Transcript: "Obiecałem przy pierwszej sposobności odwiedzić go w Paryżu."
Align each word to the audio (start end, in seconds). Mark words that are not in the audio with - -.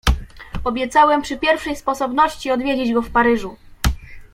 "Obiecałem 0.63 1.21
przy 1.21 1.37
pierwszej 1.37 1.75
sposobności 1.75 2.51
odwiedzić 2.51 2.93
go 2.93 3.01
w 3.01 3.09
Paryżu." 3.11 3.55